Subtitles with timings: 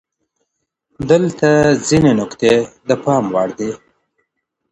[1.09, 1.49] دلته
[1.87, 2.53] ځینې نکتې
[2.87, 3.69] د پام وړ دي؟